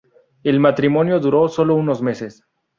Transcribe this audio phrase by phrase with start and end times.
[0.41, 2.43] El matrimonio duró sólo unos meses.